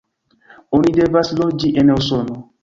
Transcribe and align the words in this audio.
Oni 0.77 0.93
devas 0.95 1.31
loĝi 1.41 1.71
en 1.83 1.93
Usono. 1.99 2.41